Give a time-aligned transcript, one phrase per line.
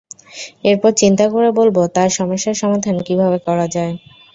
[0.63, 3.93] এরপর চিন্তা করে বলব, তার সমস্যার সমাধান কিভাবে করা যায়।